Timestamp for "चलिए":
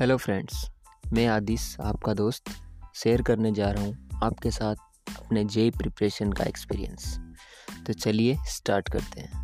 7.92-8.36